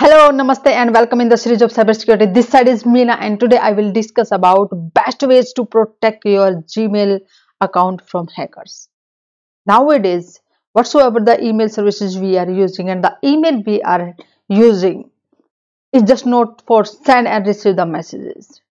Hello, 0.00 0.30
namaste, 0.30 0.68
and 0.68 0.94
welcome 0.94 1.20
in 1.20 1.28
the 1.28 1.36
series 1.36 1.60
of 1.60 1.72
cybersecurity. 1.72 2.32
This 2.32 2.48
side 2.48 2.68
is 2.68 2.84
Meena, 2.84 3.16
and 3.20 3.40
today 3.40 3.56
I 3.56 3.72
will 3.72 3.90
discuss 3.90 4.30
about 4.30 4.68
best 4.94 5.24
ways 5.24 5.52
to 5.54 5.64
protect 5.64 6.24
your 6.24 6.62
Gmail 6.74 7.18
account 7.60 8.08
from 8.08 8.28
hackers. 8.28 8.88
Nowadays, 9.66 10.40
whatsoever 10.72 11.18
the 11.18 11.44
email 11.44 11.68
services 11.68 12.16
we 12.16 12.38
are 12.38 12.48
using 12.48 12.90
and 12.90 13.02
the 13.02 13.16
email 13.24 13.60
we 13.66 13.82
are 13.82 14.14
using 14.48 15.10
is 15.92 16.04
just 16.04 16.26
not 16.26 16.62
for 16.64 16.84
send 16.84 17.26
and 17.26 17.44
receive 17.44 17.74
the 17.74 17.84
messages. 17.84 18.62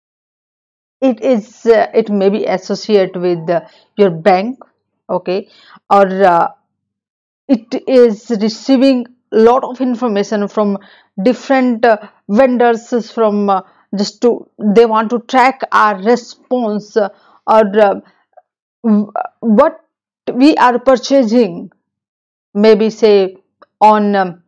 It 1.02 1.20
is 1.20 1.66
uh, 1.66 1.88
it 1.94 2.10
may 2.10 2.30
be 2.30 2.46
associated 2.46 3.18
with 3.18 3.50
uh, 3.50 3.68
your 3.98 4.12
bank, 4.12 4.60
okay, 5.10 5.50
or 5.90 6.08
uh, 6.24 6.48
it 7.50 7.84
is 7.86 8.30
receiving 8.42 9.08
lot 9.32 9.64
of 9.64 9.82
information 9.82 10.48
from 10.48 10.78
different 11.22 11.86
uh, 11.86 11.98
vendors 12.30 13.12
from 13.12 13.50
uh, 13.50 13.62
just 13.96 14.22
to 14.22 14.50
they 14.76 14.86
want 14.86 15.10
to 15.10 15.20
track 15.20 15.62
our 15.72 16.02
response 16.02 16.96
uh, 16.98 17.10
or 17.46 17.64
uh, 17.80 18.00
what 19.40 19.84
we 20.34 20.56
are 20.56 20.80
purchasing. 20.80 21.72
Maybe 22.54 22.90
say 22.90 23.38
on 23.80 24.16
um, 24.16 24.44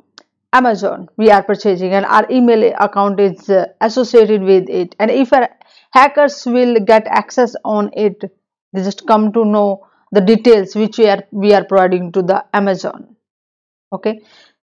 amazon 0.52 1.08
we 1.16 1.30
are 1.30 1.44
purchasing 1.44 1.94
and 1.94 2.06
our 2.06 2.26
email 2.32 2.74
account 2.80 3.20
is 3.20 3.50
uh, 3.50 3.68
associated 3.82 4.42
with 4.42 4.70
it. 4.70 4.96
And 5.00 5.12
if 5.12 5.32
hackers 5.92 6.46
will 6.46 6.80
get 6.80 7.06
access 7.08 7.56
on 7.64 7.92
it 7.94 8.24
they 8.74 8.84
just 8.84 9.06
come 9.08 9.32
to 9.34 9.46
know 9.46 9.88
the 10.12 10.22
details 10.22 10.76
which 10.76 10.98
we 10.98 11.08
are 11.08 11.24
we 11.32 11.54
are 11.54 11.64
providing 11.64 12.12
to 12.12 12.22
the 12.22 12.44
amazon. 12.54 13.16
Okay 13.94 14.22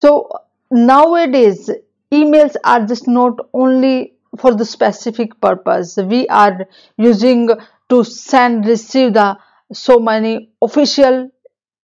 so 0.03 0.29
nowadays 0.71 1.71
emails 2.13 2.57
are 2.65 2.85
just 2.87 3.07
not 3.07 3.39
only 3.53 4.15
for 4.37 4.55
the 4.55 4.65
specific 4.65 5.41
purpose. 5.41 5.97
We 5.97 6.27
are 6.29 6.67
using 6.97 7.49
to 7.89 8.05
send 8.05 8.67
receive 8.67 9.13
the 9.15 9.39
so 9.73 9.99
many 10.01 10.51
official 10.61 11.31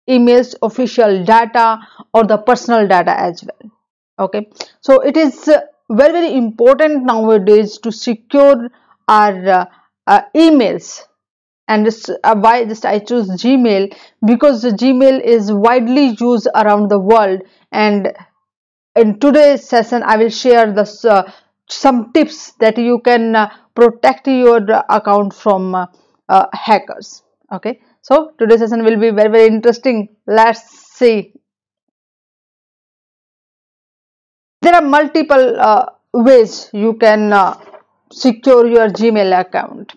emails 0.08 0.54
official 0.62 1.24
data 1.24 1.78
or 2.12 2.24
the 2.24 2.38
personal 2.38 2.88
data 2.88 3.18
as 3.18 3.44
well. 3.44 3.70
Okay? 4.18 4.48
So 4.80 5.00
it 5.00 5.16
is 5.16 5.44
very 5.90 6.12
very 6.12 6.34
important 6.36 7.04
nowadays 7.04 7.78
to 7.78 7.92
secure 7.92 8.68
our 9.06 9.48
uh, 9.48 9.64
uh, 10.06 10.22
emails 10.34 11.04
and 11.68 11.86
uh, 11.86 12.34
why 12.34 12.64
just 12.64 12.86
i 12.86 12.98
choose 12.98 13.28
gmail 13.42 13.86
because 14.26 14.64
gmail 14.82 15.20
is 15.22 15.52
widely 15.52 16.16
used 16.18 16.48
around 16.54 16.88
the 16.90 16.98
world. 16.98 17.42
And 17.70 18.12
in 18.96 19.20
today's 19.20 19.68
session 19.68 20.02
i 20.02 20.16
will 20.16 20.30
share 20.30 20.72
this 20.72 21.04
uh, 21.04 21.30
some 21.68 22.12
tips 22.12 22.52
that 22.60 22.78
you 22.78 23.00
can 23.04 23.36
uh, 23.36 23.50
protect 23.74 24.26
your 24.26 24.60
account 24.88 25.34
from 25.34 25.74
uh, 25.74 25.86
uh, 26.28 26.46
hackers. 26.52 27.22
Okay? 27.52 27.80
So 28.00 28.32
today's 28.38 28.60
session 28.60 28.82
will 28.84 28.98
be 28.98 29.10
very 29.10 29.30
very 29.30 29.46
interesting. 29.46 30.08
Let's 30.26 30.62
see. 30.96 31.34
There 34.62 34.74
are 34.74 34.82
multiple 34.82 35.60
uh, 35.60 35.86
ways 36.12 36.70
you 36.72 36.94
can 36.94 37.32
secure 38.10 38.66
your 38.66 38.88
gmail 38.88 39.38
account. 39.38 39.92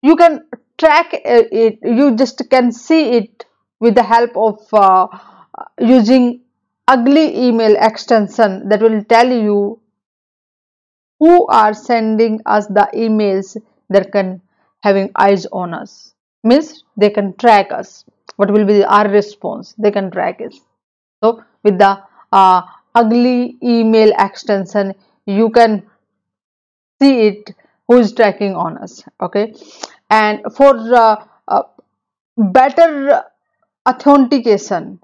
You 0.00 0.14
can 0.14 0.48
track 0.78 1.08
it 1.12 1.78
you 1.82 2.14
just 2.16 2.42
can 2.50 2.70
see 2.72 3.02
it 3.18 3.44
with 3.80 3.94
the 3.94 4.02
help 4.02 4.36
of 4.36 4.58
using 5.80 6.40
ugly 6.86 7.46
email 7.46 7.76
extension 7.78 8.68
that 8.68 8.80
will 8.80 9.02
tell 9.04 9.30
you 9.30 9.80
who 11.18 11.46
are 11.48 11.74
sending 11.74 12.40
us 12.46 12.66
the 12.68 12.88
emails 12.94 13.56
that 13.90 14.12
can 14.12 14.40
having 14.82 15.10
eyes 15.16 15.46
on 15.46 15.74
us. 15.74 16.14
Means 16.44 16.84
they 16.96 17.10
can 17.10 17.34
track 17.34 17.72
us. 17.72 18.04
What 18.36 18.52
will 18.52 18.64
be 18.64 18.84
our 18.84 19.08
response? 19.08 19.74
They 19.76 19.90
can 19.90 20.10
track 20.10 20.40
us. 20.40 20.60
So 21.22 21.42
with 21.64 21.78
the 21.78 21.98
uh, 22.32 22.62
ugly 22.94 23.56
email 23.62 24.12
extension 24.18 24.94
you 25.26 25.50
can 25.50 25.82
see 27.02 27.26
it 27.26 27.54
who 27.86 27.98
is 27.98 28.12
tracking 28.12 28.54
on 28.54 28.78
us. 28.78 29.02
Okay 29.20 29.52
and 30.10 30.40
for 30.54 30.74
uh, 30.94 31.24
uh, 31.48 31.62
better 32.36 33.22
authentication 33.88 35.00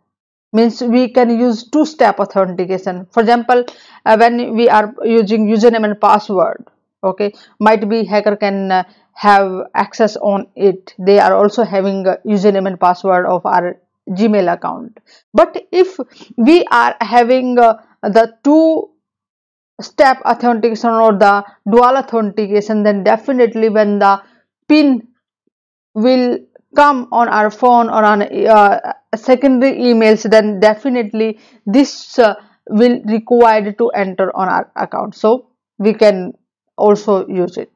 means 0.52 0.80
we 0.82 1.08
can 1.08 1.30
use 1.38 1.68
two-step 1.68 2.20
authentication. 2.20 3.06
For 3.10 3.20
example 3.20 3.64
uh, 4.06 4.16
when 4.16 4.54
we 4.54 4.68
are 4.68 4.94
using 5.04 5.46
username 5.48 5.84
and 5.84 6.00
password 6.00 6.64
okay 7.02 7.32
might 7.58 7.88
be 7.88 8.04
hacker 8.04 8.36
can 8.36 8.70
uh, 8.70 8.84
have 9.12 9.68
access 9.74 10.16
on 10.16 10.46
it. 10.56 10.94
They 10.98 11.18
are 11.18 11.34
also 11.34 11.64
having 11.64 12.04
username 12.26 12.66
and 12.66 12.80
password 12.80 13.26
of 13.26 13.46
our 13.46 13.78
gmail 14.10 14.52
account. 14.52 14.98
But 15.32 15.66
if 15.72 15.98
we 16.36 16.64
are 16.70 16.96
having 17.00 17.58
uh, 17.58 17.78
the 18.02 18.34
two 18.42 18.90
step 19.80 20.20
authentication 20.24 20.90
or 20.90 21.12
the 21.12 21.44
dual 21.68 21.96
authentication 21.96 22.82
then 22.82 23.02
definitely 23.02 23.68
when 23.68 23.98
the 23.98 24.22
pin 24.68 25.08
will 25.94 26.38
come 26.74 27.08
on 27.12 27.28
our 27.28 27.50
phone 27.50 27.88
or 27.88 28.04
on 28.04 28.22
uh, 28.22 28.80
secondary 29.14 29.78
emails 29.78 30.28
then 30.28 30.60
definitely 30.60 31.38
this 31.66 32.18
uh, 32.18 32.34
will 32.68 33.00
required 33.04 33.76
to 33.78 33.88
enter 33.90 34.34
on 34.36 34.48
our 34.48 34.72
account. 34.76 35.14
So 35.14 35.48
we 35.78 35.94
can 35.94 36.32
also 36.76 37.26
use 37.28 37.56
it. 37.56 37.70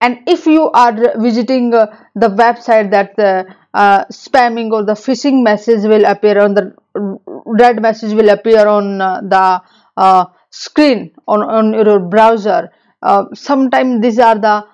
And 0.00 0.18
if 0.26 0.46
you 0.46 0.70
are 0.70 0.92
visiting 1.18 1.72
uh, 1.72 1.86
the 2.14 2.28
website 2.28 2.90
that 2.90 3.16
the 3.16 3.46
uh, 3.72 4.04
spamming 4.06 4.70
or 4.70 4.84
the 4.84 4.92
phishing 4.92 5.42
message 5.42 5.84
will 5.84 6.04
appear 6.04 6.40
on 6.40 6.54
the 6.54 6.74
red 7.46 7.80
message 7.80 8.12
will 8.12 8.28
appear 8.28 8.66
on 8.66 9.00
uh, 9.00 9.20
the 9.22 9.62
uh, 9.96 10.26
screen 10.50 11.12
on, 11.26 11.42
on 11.42 11.72
your 11.72 12.00
browser 12.00 12.70
sometimes 13.34 14.00
these 14.00 14.18
are 14.18 14.38
the 14.38 14.64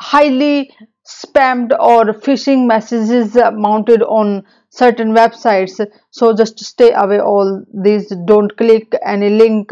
highly 0.00 0.70
spammed 1.06 1.72
or 1.78 2.14
phishing 2.14 2.66
messages 2.66 3.36
mounted 3.52 4.02
on 4.02 4.44
certain 4.70 5.14
websites. 5.14 5.84
So 6.10 6.34
just 6.34 6.58
stay 6.58 6.92
away 6.92 7.20
all 7.20 7.64
these. 7.72 8.12
Don't 8.26 8.56
click 8.56 8.94
any 9.04 9.30
link 9.30 9.70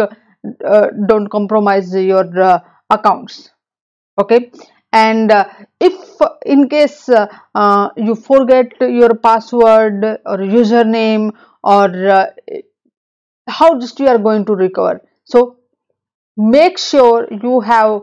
uh, 0.64 0.88
don't 1.06 1.28
compromise 1.28 1.94
your 1.94 2.40
uh, 2.40 2.60
accounts. 2.90 3.50
Okay? 4.20 4.50
And 4.92 5.30
uh, 5.30 5.48
if 5.80 5.94
in 6.44 6.68
case 6.68 7.08
uh, 7.08 7.26
uh, 7.54 7.88
you 7.96 8.14
forget 8.14 8.72
your 8.80 9.14
password 9.14 10.04
or 10.04 10.38
username 10.38 11.30
or 11.62 12.08
uh, 12.08 12.26
how 13.48 13.78
just 13.78 13.98
you 14.00 14.08
are 14.08 14.18
going 14.18 14.44
to 14.46 14.54
recover. 14.54 15.00
So 15.24 15.58
make 16.36 16.78
sure 16.78 17.26
you 17.30 17.60
have 17.60 18.02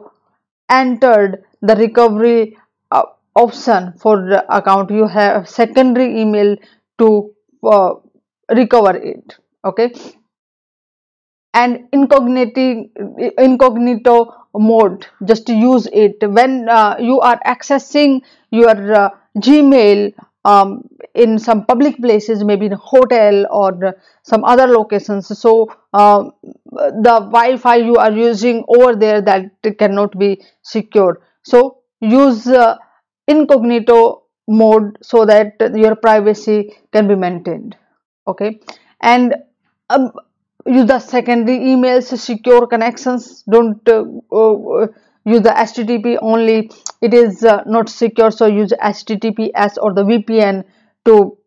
entered 0.70 1.44
the 1.62 1.76
recovery 1.76 2.58
option 3.36 3.94
for 3.98 4.18
the 4.30 4.44
account. 4.56 4.92
You 4.92 5.08
have 5.08 5.48
secondary 5.50 6.22
email 6.22 6.56
to 7.00 7.34
uh, 7.64 7.96
recover 8.52 8.96
it 8.96 9.38
okay? 9.64 9.94
And 11.54 11.88
incognito 11.92 12.86
incognito 13.38 14.34
mode 14.54 15.08
just 15.26 15.50
use 15.50 15.88
it. 15.92 16.18
When 16.22 16.70
uh, 16.70 16.98
you 17.00 17.20
are 17.22 17.40
accessing 17.46 18.22
your 18.52 18.94
uh, 18.94 19.10
gmail 19.38 20.14
um, 20.46 20.88
in 21.14 21.38
some 21.40 21.66
public 21.66 21.98
places 21.98 22.44
maybe 22.44 22.68
in 22.68 22.74
a 22.74 22.78
hotel 22.78 23.46
or 23.52 23.96
some 24.24 24.44
other 24.44 24.68
locations 24.68 25.28
so 25.38 25.68
um, 25.94 26.32
the 26.72 27.16
wi-fi 27.32 27.76
you 27.76 27.96
are 27.96 28.12
using 28.12 28.64
over 28.70 28.96
there 28.96 29.22
that 29.22 29.52
cannot 29.78 30.18
be 30.18 30.42
secure 30.64 31.22
so 31.44 31.80
use 32.02 32.48
uh, 32.48 32.78
incognito 33.28 34.24
mode 34.48 34.98
so 35.02 35.26
that 35.26 35.54
your 35.76 35.96
privacy 35.96 36.76
can 36.92 37.08
be 37.08 37.16
maintained 37.16 37.76
okay? 38.30 38.60
And 39.02 39.36
um, 39.90 40.12
use 40.66 40.88
the 40.88 41.00
secondary 41.00 41.60
emails 41.60 42.18
secure 42.18 42.68
connections. 42.68 43.44
Don't 43.50 43.88
uh, 43.90 44.04
uh, 44.32 44.88
use 45.26 45.42
the 45.42 45.54
http 45.68 46.18
only. 46.22 46.72
It 47.02 47.14
is 47.14 47.44
uh, 47.44 47.64
not 47.66 47.90
secure 47.90 48.32
so 48.32 48.46
use 48.46 48.74
https 48.82 49.78
or 49.82 49.94
the 49.94 50.04
vpn 50.04 50.64
to 51.06 51.38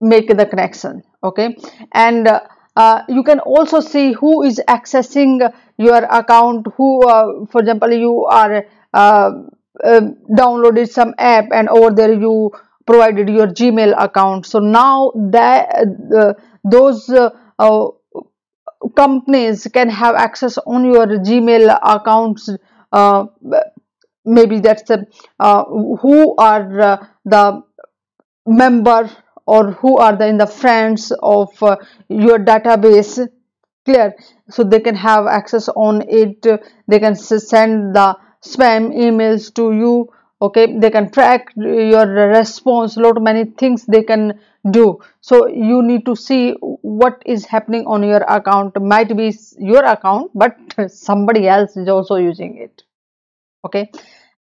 make 0.00 0.28
the 0.28 0.46
connection 0.46 1.02
okay? 1.22 1.56
And 1.92 2.28
uh, 2.28 2.40
uh, 2.76 3.02
you 3.08 3.22
can 3.24 3.40
also 3.40 3.80
see 3.80 4.12
who 4.12 4.42
is 4.42 4.60
accessing 4.68 5.52
your 5.76 6.04
account 6.04 6.66
who 6.76 7.06
uh, 7.06 7.46
for 7.50 7.60
example 7.60 7.92
you 7.92 8.24
are 8.26 8.64
uh, 8.98 10.00
downloaded 10.30 10.88
some 10.88 11.14
app 11.18 11.46
and 11.52 11.68
over 11.68 11.90
there 11.94 12.12
you 12.12 12.50
provided 12.86 13.28
your 13.28 13.46
gmail 13.46 13.94
account. 13.98 14.46
So 14.46 14.58
now 14.58 15.12
that 15.30 15.86
uh, 16.16 16.34
those 16.64 17.08
uh, 17.10 17.30
companies 18.96 19.66
can 19.72 19.88
have 19.88 20.14
access 20.14 20.58
on 20.58 20.84
your 20.84 21.06
gmail 21.06 21.78
accounts 21.82 22.48
uh, 22.92 23.26
maybe 24.24 24.60
that's 24.60 24.90
uh, 24.90 25.64
who 25.64 26.36
are 26.36 26.80
uh, 26.80 27.06
the 27.24 27.62
member 28.46 29.10
or 29.46 29.72
who 29.72 29.96
are 29.96 30.16
the 30.16 30.26
in 30.26 30.38
the 30.38 30.46
friends 30.46 31.12
of 31.22 31.62
uh, 31.62 31.76
your 32.08 32.38
database. 32.38 33.26
Clear? 33.84 34.14
So 34.50 34.64
they 34.64 34.80
can 34.80 34.94
have 34.94 35.26
access 35.26 35.68
on 35.68 36.02
it. 36.08 36.42
They 36.86 36.98
can 36.98 37.14
send 37.16 37.94
the 37.94 38.16
spam 38.44 38.94
emails 38.94 39.52
to 39.54 39.72
you 39.72 40.08
okay? 40.40 40.78
They 40.78 40.90
can 40.90 41.10
track 41.10 41.52
your 41.56 42.06
response 42.06 42.96
lot 42.96 43.20
many 43.22 43.44
things 43.44 43.84
they 43.84 44.02
can 44.02 44.38
do. 44.70 44.98
So 45.20 45.46
you 45.48 45.82
need 45.82 46.04
to 46.06 46.14
see 46.16 46.52
what 46.60 47.22
is 47.26 47.44
happening 47.44 47.86
on 47.86 48.02
your 48.02 48.22
account. 48.22 48.80
Might 48.80 49.16
be 49.16 49.34
your 49.58 49.84
account 49.84 50.30
but 50.34 50.56
somebody 50.88 51.48
else 51.48 51.76
is 51.76 51.88
also 51.88 52.16
using 52.16 52.58
it 52.58 52.82
okay? 53.64 53.90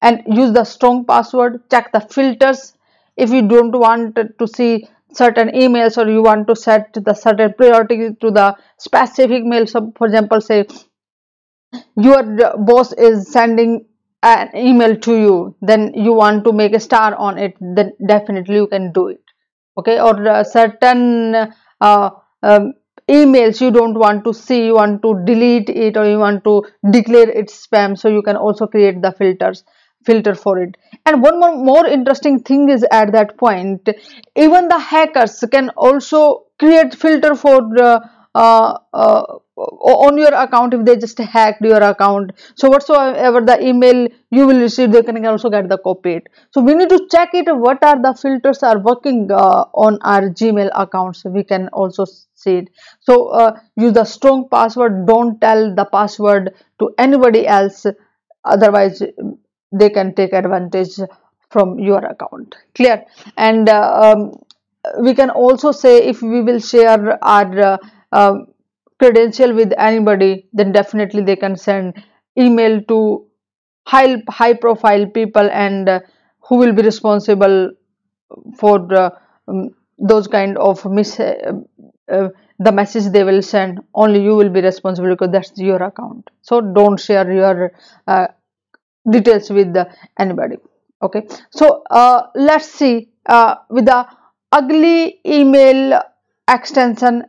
And 0.02 0.22
use 0.26 0.52
the 0.52 0.64
strong 0.64 1.04
password 1.04 1.68
check 1.70 1.92
the 1.92 2.00
filters. 2.00 2.74
If 3.16 3.30
you 3.30 3.48
don't 3.48 3.72
want 3.72 4.16
to 4.38 4.46
see 4.46 4.88
certain 5.12 5.48
emails 5.48 5.96
or 5.96 6.10
you 6.10 6.22
want 6.22 6.46
to 6.48 6.56
set 6.56 6.92
the 6.92 7.14
certain 7.14 7.54
priority 7.54 8.14
to 8.20 8.30
the 8.30 8.54
specific 8.76 9.44
mail 9.44 9.66
so 9.66 9.92
for 9.96 10.06
example 10.06 10.40
say 10.40 10.66
your 11.96 12.22
boss 12.58 12.92
is 12.92 13.30
sending 13.32 13.84
an 14.22 14.50
email 14.56 14.96
to 14.96 15.16
you 15.16 15.54
then 15.60 15.92
you 15.94 16.12
want 16.12 16.44
to 16.44 16.52
make 16.52 16.72
a 16.72 16.80
star 16.80 17.14
on 17.14 17.38
it 17.38 17.54
then 17.60 17.92
definitely 18.06 18.56
you 18.56 18.66
can 18.66 18.92
do 18.92 19.08
it. 19.08 19.22
Okay? 19.78 20.00
Or 20.00 20.26
uh, 20.28 20.42
certain 20.42 21.34
uh, 21.80 22.10
um, 22.42 22.74
emails 23.08 23.60
you 23.60 23.70
don't 23.70 23.98
want 23.98 24.24
to 24.24 24.34
see 24.34 24.66
you 24.66 24.74
want 24.74 25.02
to 25.02 25.22
delete 25.24 25.68
it 25.68 25.96
or 25.96 26.08
you 26.08 26.18
want 26.18 26.42
to 26.44 26.64
declare 26.90 27.28
it 27.28 27.48
spam 27.48 27.96
so 27.96 28.08
you 28.08 28.22
can 28.22 28.36
also 28.36 28.66
create 28.66 29.00
the 29.00 29.12
filters 29.12 29.64
filter 30.04 30.34
for 30.34 30.58
it. 30.60 30.76
And 31.04 31.20
one 31.20 31.40
more, 31.40 31.56
more 31.56 31.86
interesting 31.86 32.40
thing 32.40 32.68
is 32.68 32.84
at 32.90 33.12
that 33.12 33.36
point 33.36 33.88
even 34.34 34.68
the 34.68 34.78
hackers 34.78 35.44
can 35.50 35.70
also 35.70 36.46
create 36.58 36.94
filter 36.94 37.34
for 37.34 37.60
uh, 37.80 38.00
uh, 38.34 38.78
uh, 38.92 39.38
on 39.56 40.18
your 40.18 40.34
account 40.34 40.74
if 40.74 40.84
they 40.84 40.96
just 40.96 41.18
hacked 41.18 41.62
your 41.62 41.82
account. 41.82 42.32
So 42.54 42.68
whatsoever 42.68 43.40
the 43.40 43.66
email 43.66 44.08
you 44.30 44.46
will 44.46 44.60
receive 44.60 44.92
they 44.92 45.02
can 45.02 45.24
also 45.26 45.48
get 45.48 45.68
the 45.68 45.78
copy 45.78 46.14
it 46.14 46.28
so 46.50 46.60
we 46.60 46.74
need 46.74 46.88
to 46.88 47.06
check 47.10 47.30
it 47.32 47.46
what 47.54 47.82
are 47.84 48.00
the 48.00 48.14
filters 48.20 48.62
are 48.62 48.78
working 48.78 49.30
uh, 49.30 49.64
on 49.74 49.98
our 50.02 50.30
gmail 50.30 50.70
accounts. 50.74 51.24
We 51.24 51.44
can 51.44 51.68
also 51.68 52.04
see 52.34 52.56
it. 52.58 52.70
So 53.00 53.28
uh, 53.28 53.58
use 53.76 53.92
the 53.92 54.04
strong 54.04 54.48
password. 54.48 55.06
Don't 55.06 55.40
tell 55.40 55.74
the 55.74 55.84
password 55.84 56.54
to 56.80 56.94
anybody 56.98 57.46
else. 57.46 57.86
Otherwise 58.44 59.02
they 59.72 59.90
can 59.90 60.14
take 60.14 60.32
advantage 60.32 60.98
from 61.50 61.78
your 61.78 62.04
account. 62.04 62.54
Clear? 62.74 63.04
And 63.36 63.68
uh, 63.68 64.14
um, 64.14 64.32
we 65.00 65.14
can 65.14 65.30
also 65.30 65.72
say 65.72 65.98
if 66.06 66.22
we 66.22 66.42
will 66.42 66.60
share 66.60 67.22
our 67.24 67.78
uh, 68.12 68.38
credential 68.98 69.52
with 69.54 69.72
anybody 69.78 70.48
then 70.52 70.72
definitely 70.72 71.22
they 71.22 71.36
can 71.36 71.56
send 71.56 72.02
email 72.38 72.80
to 72.82 73.26
high 73.86 74.22
high 74.28 74.54
profile 74.54 75.06
people 75.06 75.48
and 75.50 75.88
uh, 75.88 76.00
who 76.48 76.56
will 76.56 76.72
be 76.72 76.82
responsible 76.82 77.70
for 78.58 78.76
um, 78.94 79.68
those 79.98 80.26
kind 80.26 80.58
of 80.58 80.84
miss 80.84 81.18
uh, 81.20 81.52
uh, 82.12 82.28
the 82.58 82.72
message 82.72 83.12
they 83.12 83.24
will 83.24 83.42
send. 83.42 83.80
Only 83.94 84.22
you 84.22 84.34
will 84.34 84.48
be 84.48 84.60
responsible 84.60 85.10
because 85.10 85.30
that's 85.30 85.52
your 85.58 85.82
account. 85.82 86.30
So 86.42 86.60
don't 86.60 86.98
share 86.98 87.30
your 87.30 87.72
uh, 88.06 88.28
details 89.10 89.50
with 89.50 89.76
anybody. 90.18 90.56
Okay. 91.02 91.26
So 91.50 91.82
uh, 91.90 92.28
let's 92.34 92.70
see 92.70 93.10
uh, 93.26 93.56
with 93.68 93.86
the 93.86 94.06
ugly 94.52 95.20
email 95.26 96.00
extension 96.48 97.24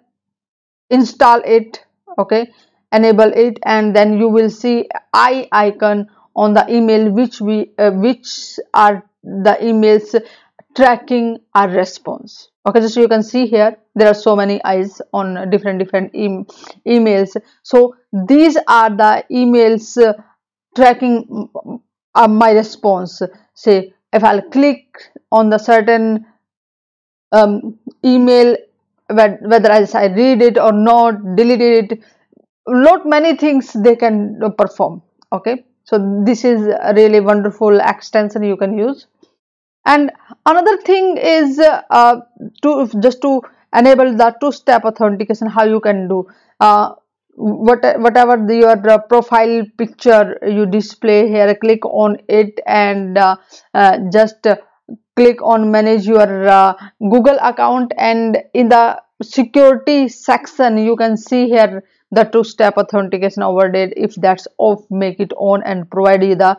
install 0.90 1.42
it 1.46 1.84
okay? 2.18 2.52
Enable 2.92 3.32
it 3.34 3.60
and 3.66 3.96
then 3.96 4.18
you 4.18 4.30
will 4.30 4.50
see 4.50 4.88
i 5.14 5.48
icon 5.52 6.08
on 6.36 6.54
the 6.54 6.66
email 6.74 7.12
which 7.12 7.42
we 7.42 7.72
uh, 7.78 7.92
which 7.92 8.60
are 8.74 9.04
the 9.24 9.58
emails 9.62 10.16
tracking 10.76 11.40
our 11.54 11.70
response. 11.70 12.50
Okay 12.66 12.88
so 12.88 13.02
you 13.02 13.08
can 13.08 13.24
see 13.24 13.46
here 13.48 13.76
there 13.96 14.08
are 14.08 14.14
so 14.14 14.36
many 14.36 14.64
eyes 14.64 15.02
on 15.12 15.50
different 15.50 15.80
different 15.80 16.16
e 16.16 16.30
emails. 16.88 17.36
So 17.64 17.96
these 18.14 18.58
are 18.68 18.90
the 18.90 19.24
emails 19.32 20.02
uh, 20.02 20.14
tracking 20.76 21.50
uh, 22.16 22.28
my 22.28 22.52
response. 22.52 23.22
Say 23.54 23.94
if 24.14 24.24
i'll 24.24 24.42
click 24.42 24.86
on 25.32 25.50
the 25.50 25.58
certain 25.58 26.26
um, 27.32 27.78
email 28.06 28.56
whether 29.10 29.72
as 29.72 29.96
I 29.96 30.06
read 30.08 30.42
it 30.42 30.58
or 30.58 30.72
not, 30.72 31.36
delete 31.36 31.62
it, 31.62 32.00
lot 32.68 33.06
many 33.06 33.36
things 33.36 33.74
they 33.74 33.96
can 33.96 34.40
perform. 34.58 35.02
Okay, 35.32 35.66
so 35.84 36.22
this 36.26 36.44
is 36.44 36.68
a 36.68 36.94
really 36.94 37.20
wonderful 37.20 37.80
extension 37.80 38.44
you 38.44 38.58
can 38.58 38.78
use. 38.78 39.08
And 39.86 40.12
another 40.46 40.78
thing 40.82 41.18
is 41.18 41.60
uh, 41.60 42.22
to 42.62 42.90
just 43.00 43.22
to 43.22 43.42
enable 43.74 44.16
the 44.16 44.36
two-step 44.42 44.84
authentication, 44.84 45.48
how 45.48 45.64
you 45.64 45.80
can 45.80 46.08
do. 46.08 46.28
Uh, 46.60 46.96
what, 47.38 47.84
whatever 48.00 48.36
the, 48.48 48.56
your 48.56 48.90
uh, 48.90 48.98
profile 48.98 49.64
picture 49.78 50.40
you 50.46 50.66
display 50.66 51.28
here 51.28 51.54
click 51.56 51.86
on 51.86 52.18
it 52.28 52.60
and 52.66 53.18
uh, 53.18 53.36
uh, 53.76 54.00
just 54.12 54.48
click 55.16 55.42
on 55.42 55.72
manage 55.72 56.06
your 56.06 56.48
uh, 56.48 56.74
google 57.10 57.38
account 57.42 57.92
and 57.98 58.38
in 58.54 58.70
the 58.70 59.02
security 59.22 60.08
section 60.08 60.78
you 60.78 60.96
can 60.96 61.18
see 61.18 61.48
here 61.48 61.84
the 62.12 62.24
two-step 62.24 62.78
authentication 62.78 63.44
overlaid 63.44 63.94
if 63.98 64.16
that's 64.16 64.48
off 64.58 64.86
make 64.90 65.20
it 65.20 65.34
on 65.38 65.62
and 65.64 65.90
provide 65.90 66.24
you 66.24 66.36
the 66.36 66.56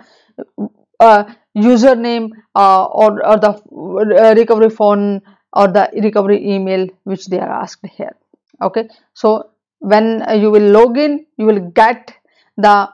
uh, 1.01 1.25
username 1.57 2.31
uh, 2.55 2.85
or, 2.87 3.25
or 3.27 3.37
the 3.39 3.51
uh, 3.51 4.35
recovery 4.35 4.71
phone 4.71 5.23
or 5.53 5.69
the 5.69 5.89
recovery 6.03 6.55
email 6.55 6.87
which 7.05 7.27
they 7.27 7.39
are 7.39 7.51
asked 7.51 7.87
here. 7.87 8.15
Okay? 8.61 8.89
So 9.15 9.51
when 9.79 10.25
you 10.41 10.51
will 10.51 10.71
log 10.71 10.99
in 10.99 11.27
you 11.37 11.47
will 11.47 11.71
get 11.71 12.13
the 12.57 12.91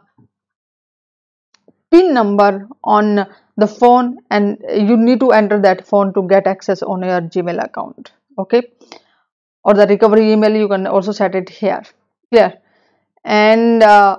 pin 1.95 2.13
number 2.13 2.69
on 2.83 3.27
the 3.57 3.67
phone 3.67 4.19
and 4.31 4.59
you 4.91 4.97
need 4.97 5.21
to 5.21 5.31
enter 5.31 5.61
that 5.61 5.87
phone 5.87 6.13
to 6.15 6.27
get 6.35 6.47
access 6.47 6.83
on 6.83 7.03
your 7.03 7.21
gmail 7.21 7.65
account 7.65 8.13
okay? 8.39 8.63
Or 9.63 9.75
the 9.75 9.87
recovery 9.87 10.33
email 10.33 10.55
you 10.55 10.69
can 10.69 10.87
also 10.87 11.13
set 11.13 11.35
it 11.35 11.49
here 11.49 11.83
here 12.31 12.55
and 13.25 13.83
uh, 13.83 14.19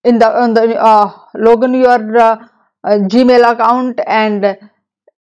in 0.04 0.18
the 0.18 0.28
on 0.28 0.54
the 0.54 0.76
uh, 0.80 1.12
login 1.34 1.80
your 1.80 2.16
uh, 2.16 2.36
uh, 2.84 2.98
gmail 3.12 3.52
account 3.52 4.00
and 4.06 4.56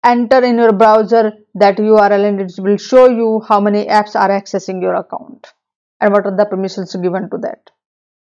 enter 0.04 0.42
in 0.42 0.56
your 0.56 0.72
browser 0.72 1.32
that 1.54 1.76
url 1.76 2.28
and 2.28 2.40
it 2.40 2.52
will 2.58 2.76
show 2.76 3.06
you 3.08 3.42
how 3.46 3.60
many 3.60 3.84
apps 3.86 4.14
are 4.14 4.30
accessing 4.30 4.80
your 4.80 4.94
account 4.94 5.52
and 6.00 6.12
what 6.12 6.26
are 6.26 6.36
the 6.36 6.44
permissions 6.44 6.94
given 6.96 7.30
to 7.30 7.38
that? 7.38 7.70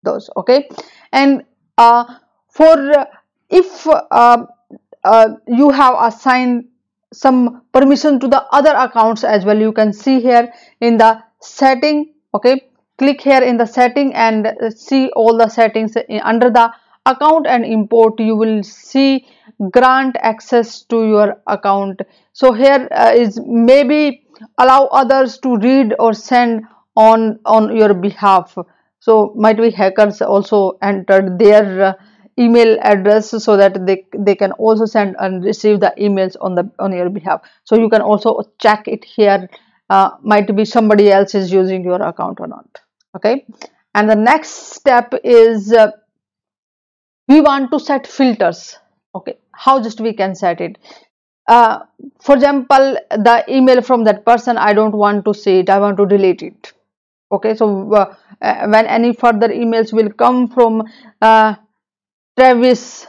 Those 0.03 0.29
okay? 0.37 0.69
And 1.11 1.43
uh, 1.77 2.05
for 2.49 2.73
uh, 2.73 3.05
if 3.49 3.87
uh, 3.87 4.45
uh, 5.03 5.27
you 5.47 5.69
have 5.69 5.95
assigned 5.99 6.65
some 7.13 7.63
permission 7.73 8.19
to 8.19 8.27
the 8.27 8.43
other 8.51 8.73
accounts 8.73 9.23
as 9.23 9.43
well 9.43 9.59
you 9.59 9.73
can 9.73 9.91
see 9.91 10.21
here 10.21 10.51
in 10.79 10.97
the 10.97 11.21
setting 11.41 12.13
okay? 12.33 12.67
Click 12.97 13.21
here 13.21 13.41
in 13.41 13.57
the 13.57 13.65
setting 13.65 14.13
and 14.13 14.47
see 14.75 15.09
all 15.15 15.37
the 15.37 15.49
settings 15.49 15.95
under 16.21 16.49
the 16.51 16.71
account 17.05 17.47
and 17.47 17.65
import. 17.65 18.19
You 18.19 18.35
will 18.35 18.61
see 18.63 19.25
grant 19.71 20.17
access 20.21 20.83
to 20.83 21.07
your 21.07 21.41
account. 21.47 22.01
So 22.33 22.53
here 22.53 22.87
uh, 22.91 23.11
is 23.15 23.39
maybe 23.43 24.27
allow 24.57 24.85
others 24.85 25.39
to 25.39 25.55
read 25.57 25.95
or 25.99 26.13
send 26.13 26.63
on 26.95 27.39
on 27.45 27.75
your 27.75 27.93
behalf. 27.93 28.57
So 28.99 29.33
might 29.35 29.57
be 29.57 29.71
hackers 29.71 30.21
also 30.21 30.77
entered 30.81 31.39
their 31.39 31.81
uh, 31.81 31.93
email 32.39 32.77
address 32.81 33.29
so 33.43 33.57
that 33.57 33.85
they 33.85 34.05
they 34.17 34.35
can 34.35 34.51
also 34.53 34.85
send 34.85 35.15
and 35.19 35.43
receive 35.43 35.79
the 35.79 35.93
emails 35.99 36.35
on 36.41 36.55
the 36.55 36.69
on 36.79 36.93
your 36.93 37.09
behalf. 37.09 37.41
So 37.63 37.77
you 37.77 37.89
can 37.89 38.01
also 38.01 38.41
check 38.59 38.87
it 38.87 39.03
here 39.03 39.49
uh, 39.89 40.11
might 40.21 40.55
be 40.55 40.65
somebody 40.65 41.11
else 41.11 41.35
is 41.35 41.51
using 41.51 41.83
your 41.83 42.01
account 42.01 42.39
or 42.39 42.47
not. 42.47 42.79
Okay? 43.15 43.45
And 43.93 44.09
the 44.09 44.15
next 44.15 44.73
step 44.73 45.13
is 45.23 45.73
uh, 45.73 45.91
we 47.27 47.41
want 47.41 47.71
to 47.71 47.79
set 47.79 48.07
filters. 48.07 48.77
Okay? 49.13 49.37
How 49.53 49.81
just 49.81 49.99
we 49.99 50.13
can 50.13 50.33
set 50.33 50.61
it? 50.61 50.77
Uh, 51.47 51.79
for 52.21 52.35
example 52.35 52.95
the 53.09 53.43
email 53.49 53.81
from 53.81 54.03
that 54.03 54.23
person 54.25 54.57
i 54.57 54.73
don't 54.73 54.93
want 54.93 55.25
to 55.25 55.33
see 55.33 55.55
it 55.59 55.71
i 55.71 55.79
want 55.79 55.97
to 55.97 56.05
delete 56.05 56.43
it 56.43 56.71
okay 57.31 57.55
so 57.55 57.93
uh, 57.93 58.13
uh 58.41 58.67
when 58.67 58.85
any 58.85 59.13
further 59.13 59.49
emails 59.49 59.93
will 59.93 60.11
come 60.11 60.47
from 60.47 60.83
uh, 61.21 61.55
Travis 62.37 63.07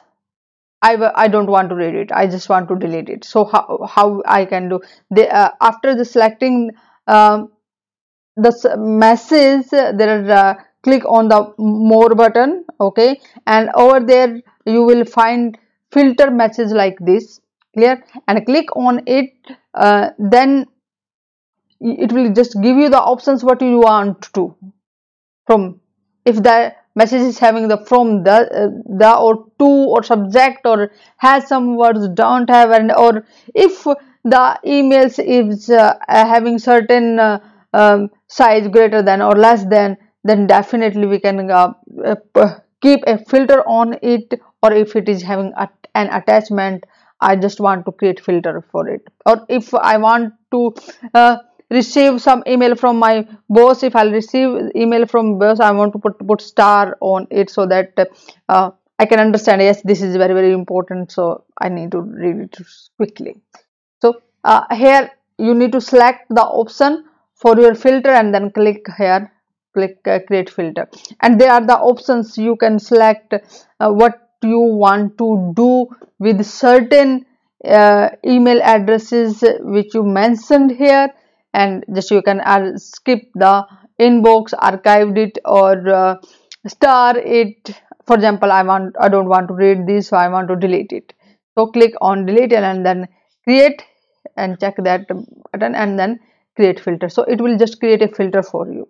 I, 0.83 0.97
I 1.15 1.29
don't 1.29 1.47
want 1.47 1.69
to 1.69 1.77
read 1.77 1.95
it. 1.95 2.11
I 2.13 2.27
just 2.27 2.49
want 2.49 2.69
to 2.69 2.75
delete 2.75 3.09
it. 3.09 3.25
So 3.25 3.45
how, 3.45 3.87
how 3.89 4.23
I 4.27 4.45
can 4.45 4.69
do? 4.69 4.81
Uh, 5.17 5.51
after 5.61 5.95
the 5.95 6.05
selecting 6.05 6.73
um, 7.07 7.53
the 8.37 8.77
message 8.79 9.67
there 9.71 10.27
are 10.27 10.31
uh, 10.31 10.55
click 10.83 11.05
on 11.05 11.29
the 11.29 11.55
more 11.59 12.15
button 12.15 12.65
okay? 12.81 13.21
And 13.47 13.71
over 13.77 14.01
there 14.01 14.41
you 14.67 14.83
will 14.83 15.05
find 15.05 15.57
filter 15.93 16.31
message 16.31 16.71
like 16.71 16.97
this 16.99 17.41
clear? 17.75 18.03
And 18.27 18.45
click 18.45 18.75
on 18.75 19.03
it 19.07 19.33
uh, 19.75 20.11
then 20.19 20.67
it 21.83 22.13
will 22.13 22.33
just 22.33 22.61
give 22.63 22.77
you 22.77 22.89
the 22.89 23.01
options 23.01 23.43
what 23.45 23.61
you 23.61 23.79
want 23.81 24.23
to 24.35 24.55
from 25.47 25.81
if 26.25 26.37
the 26.43 26.75
message 26.95 27.23
is 27.23 27.39
having 27.39 27.69
the 27.69 27.79
from 27.87 28.23
the 28.23 28.33
uh, 28.33 28.69
the 28.99 29.15
or 29.17 29.47
to 29.59 29.71
or 29.95 30.03
subject 30.03 30.67
or 30.67 30.93
has 31.17 31.49
some 31.49 31.77
words 31.77 32.09
don't 32.15 32.49
have 32.51 32.71
and 32.71 32.93
or 32.93 33.25
if 33.55 33.85
the 34.25 34.59
emails 34.65 35.19
is 35.19 35.69
uh, 35.71 35.95
having 36.09 36.59
certain 36.59 37.19
uh, 37.19 37.39
um, 37.73 38.11
size 38.29 38.69
greater 38.69 39.03
than 39.03 39.21
or 39.23 39.35
less 39.35 39.65
than 39.67 39.97
then 40.25 40.47
definitely 40.47 41.07
we 41.07 41.19
can 41.19 41.51
uh, 41.51 41.73
uh, 42.05 42.55
keep 42.81 43.01
a 43.07 43.19
filter 43.25 43.63
on 43.67 43.97
it 44.03 44.41
or 44.63 44.73
if 44.73 44.95
it 44.95 45.09
is 45.09 45.23
having 45.23 45.53
a, 45.57 45.69
an 45.95 46.09
attachment 46.13 46.85
I 47.23 47.37
just 47.37 47.61
want 47.61 47.87
to 47.87 47.93
create 47.93 48.21
filter 48.21 48.65
for 48.73 48.89
it. 48.89 49.03
Or 49.25 49.47
if 49.49 49.73
I 49.75 49.97
want 49.97 50.35
to 50.51 50.75
uh, 51.15 51.37
receive 51.79 52.21
some 52.21 52.43
email 52.47 52.75
from 52.75 52.99
my 52.99 53.27
boss. 53.49 53.83
If 53.83 53.97
i'll 53.97 54.13
receive 54.13 54.71
email 54.77 55.07
from 55.07 55.39
boss 55.39 55.61
i 55.61 55.71
want 55.71 55.93
to 55.95 55.99
put 55.99 56.19
put 56.27 56.41
star 56.41 56.97
on 57.01 57.27
it 57.31 57.51
so 57.51 57.67
that 57.67 58.07
uh, 58.49 58.71
i 58.99 59.07
can 59.07 59.21
understand 59.27 59.63
yes 59.63 59.83
this 59.83 60.03
is 60.03 60.17
very 60.25 60.35
very 60.41 60.53
important 60.53 61.13
so 61.19 61.45
i 61.61 61.69
need 61.69 61.91
to 61.93 62.01
read 62.01 62.41
it 62.47 62.57
quickly. 62.97 63.37
So 64.01 64.21
uh, 64.45 64.75
here 64.75 65.11
you 65.39 65.55
need 65.55 65.73
to 65.73 65.81
select 65.81 66.29
the 66.29 66.43
option 66.43 67.05
for 67.35 67.59
your 67.59 67.75
filter 67.75 68.11
and 68.11 68.35
then 68.35 68.51
click 68.51 68.87
here 68.97 69.31
click 69.75 69.99
uh, 70.07 70.19
create 70.27 70.51
filter. 70.51 70.89
And 71.21 71.41
there 71.41 71.51
are 71.51 71.65
the 71.65 71.79
options. 71.79 72.37
You 72.37 72.57
can 72.57 72.79
select 72.79 73.35
uh, 73.35 73.91
what 73.91 74.29
you 74.43 74.59
want 74.59 75.19
to 75.19 75.53
do 75.57 75.87
with 76.19 76.45
certain 76.45 77.27
uh, 77.65 78.11
email 78.27 78.61
addresses 78.63 79.43
which 79.61 79.95
you 79.95 80.03
mentioned 80.03 80.73
here 80.73 81.09
and 81.55 81.85
just 81.95 82.11
you 82.11 82.23
can 82.23 82.41
skip 82.79 83.23
the 83.35 83.67
inbox 84.01 84.53
archived 84.55 85.19
it 85.19 85.39
or 85.45 85.89
uh, 85.89 86.17
star 86.67 87.17
it. 87.19 87.71
For 88.07 88.17
example 88.17 88.51
i 88.51 88.63
want 88.63 88.97
i 89.01 89.09
don't 89.09 89.29
want 89.29 89.49
to 89.49 89.55
read 89.55 89.87
this 89.87 90.09
so 90.09 90.17
i 90.17 90.29
want 90.29 90.49
to 90.49 90.57
delete 90.57 90.93
it. 90.93 91.13
So 91.57 91.67
click 91.67 91.95
on 92.01 92.27
delete 92.27 92.53
and 92.53 92.85
then 92.85 93.09
create 93.45 93.85
and 94.37 94.59
check 94.59 94.77
that 94.79 95.07
button 95.53 95.75
and 95.75 95.99
then 95.99 96.19
create 96.57 96.81
filter. 96.81 97.09
So 97.09 97.23
it 97.23 97.41
will 97.41 97.57
just 97.59 97.79
create 97.81 98.03
a 98.03 98.09
filter 98.09 98.43
for 98.43 98.67
you. 98.71 98.87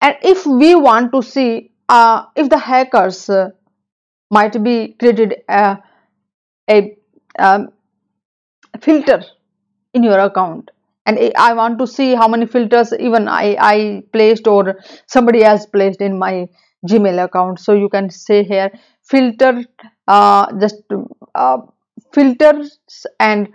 And 0.00 0.16
if 0.22 0.46
we 0.46 0.74
want 0.74 1.12
to 1.12 1.22
see 1.22 1.72
uh, 1.88 2.26
if 2.36 2.48
the 2.48 2.58
hackers 2.58 3.28
uh, 3.28 3.50
might 4.30 4.62
be 4.62 4.94
created 4.98 5.42
uh, 5.48 5.76
a 6.70 6.96
um, 7.38 7.68
filter 8.80 9.22
in 9.94 10.02
your 10.02 10.18
account 10.18 10.70
and 11.06 11.32
I 11.36 11.52
want 11.54 11.78
to 11.80 11.86
see 11.86 12.14
how 12.14 12.28
many 12.28 12.46
filters 12.46 12.92
even 12.98 13.28
I, 13.28 13.56
I 13.58 14.02
placed 14.12 14.46
or 14.46 14.78
somebody 15.06 15.42
else 15.42 15.66
placed 15.66 16.00
in 16.00 16.18
my 16.18 16.48
Gmail 16.88 17.24
account. 17.24 17.60
So 17.60 17.74
you 17.74 17.88
can 17.88 18.10
say 18.10 18.44
here 18.44 18.70
filter 19.02 19.64
uh, 20.06 20.46
just 20.58 20.82
uh, 21.34 21.58
filters 22.12 22.78
and 23.18 23.48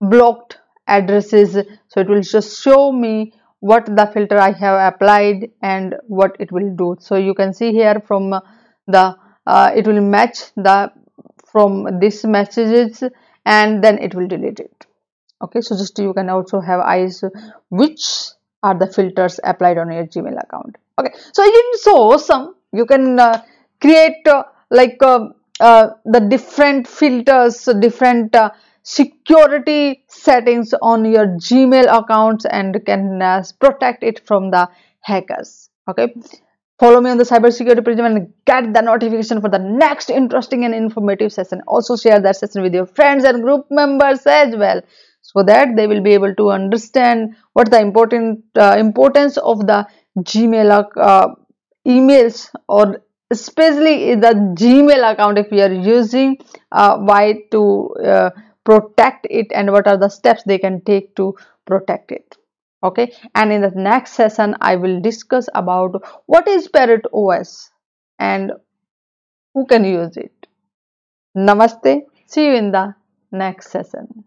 blocked 0.00 0.58
addresses. 0.86 1.54
So 1.88 2.00
it 2.00 2.08
will 2.08 2.22
just 2.22 2.62
show 2.62 2.92
me 2.92 3.34
what 3.60 3.86
the 3.86 4.10
filter 4.14 4.38
I 4.38 4.52
have 4.52 4.92
applied 4.94 5.50
and 5.62 5.96
what 6.06 6.36
it 6.38 6.52
will 6.52 6.74
do. 6.74 6.96
So 7.00 7.16
you 7.16 7.34
can 7.34 7.52
see 7.52 7.72
here 7.72 8.02
from 8.06 8.30
the 8.86 9.16
uh, 9.46 9.72
it 9.74 9.86
will 9.86 10.00
match 10.00 10.52
the 10.56 10.92
from 11.50 11.98
this 12.00 12.24
messages 12.24 13.02
and 13.46 13.82
then 13.82 13.98
it 13.98 14.14
will 14.14 14.28
delete 14.28 14.60
it 14.60 14.87
okay 15.42 15.60
so 15.60 15.76
just 15.76 15.98
you 15.98 16.12
can 16.14 16.28
also 16.28 16.60
have 16.60 16.80
eyes 16.80 17.22
which 17.68 18.04
are 18.62 18.76
the 18.78 18.86
filters 18.86 19.38
applied 19.44 19.78
on 19.78 19.90
your 19.92 20.04
gmail 20.04 20.42
account. 20.42 20.76
Okay 20.98 21.12
so 21.32 21.42
it's 21.44 21.82
so 21.82 21.96
awesome 21.96 22.54
you 22.72 22.86
can 22.86 23.18
uh, 23.18 23.42
create 23.80 24.26
uh, 24.26 24.42
like 24.70 24.98
uh, 25.02 25.28
uh 25.60 25.88
the 26.04 26.20
different 26.20 26.86
filters 26.86 27.68
different 27.80 28.34
uh, 28.34 28.50
security 28.82 30.04
settings 30.08 30.74
on 30.82 31.04
your 31.04 31.26
gmail 31.48 31.86
accounts 32.00 32.44
and 32.46 32.84
can 32.86 33.22
uh, 33.22 33.42
protect 33.60 34.02
it 34.02 34.26
from 34.26 34.50
the 34.50 34.68
hackers. 35.00 35.70
Okay 35.88 36.14
follow 36.80 37.00
me 37.00 37.10
on 37.10 37.18
the 37.18 37.24
cybersecurity 37.24 37.82
prism 37.82 38.04
and 38.04 38.32
get 38.44 38.72
the 38.72 38.80
notification 38.80 39.40
for 39.40 39.48
the 39.48 39.58
next 39.58 40.10
interesting 40.10 40.64
and 40.64 40.74
informative 40.74 41.32
session. 41.32 41.60
Also 41.66 41.96
share 41.96 42.20
that 42.20 42.36
session 42.36 42.62
with 42.62 42.72
your 42.72 42.86
friends 42.86 43.24
and 43.24 43.42
group 43.42 43.66
members 43.70 44.24
as 44.26 44.54
well 44.56 44.80
so 45.32 45.42
that 45.42 45.76
they 45.76 45.86
will 45.86 46.00
be 46.00 46.14
able 46.14 46.34
to 46.34 46.50
understand 46.50 47.36
what 47.52 47.70
the 47.70 47.78
important 47.78 48.42
uh, 48.56 48.76
importance 48.78 49.36
of 49.36 49.66
the 49.70 49.86
gmail 50.30 50.70
uh, 50.96 51.28
emails 51.86 52.50
or 52.66 52.84
especially 53.30 54.14
the 54.14 54.32
gmail 54.60 55.12
account 55.12 55.38
if 55.38 55.50
we 55.50 55.60
are 55.60 55.72
using 55.72 56.36
uh, 56.72 56.96
why 56.96 57.24
to 57.50 57.62
uh, 58.12 58.30
protect 58.64 59.26
it 59.30 59.52
and 59.54 59.70
what 59.70 59.86
are 59.86 59.98
the 59.98 60.08
steps 60.08 60.42
they 60.44 60.58
can 60.58 60.80
take 60.84 61.14
to 61.16 61.34
protect 61.66 62.10
it. 62.10 62.36
Okay? 62.82 63.12
And 63.34 63.52
in 63.52 63.60
the 63.60 63.72
next 63.74 64.12
session 64.12 64.56
i 64.62 64.76
will 64.76 65.00
discuss 65.00 65.48
about 65.54 66.00
what 66.24 66.48
is 66.48 66.68
parrot 66.68 67.04
os 67.12 67.70
and 68.18 68.52
who 69.52 69.66
can 69.66 69.84
use 69.84 70.16
it. 70.16 70.48
Namaste. 71.36 72.02
See 72.26 72.46
you 72.46 72.54
in 72.54 72.72
the 72.72 72.94
next 73.30 73.70
session 73.70 74.24